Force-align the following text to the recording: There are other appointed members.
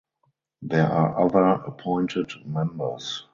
There 0.63 0.87
are 0.91 1.19
other 1.19 1.45
appointed 1.63 2.31
members. 2.47 3.27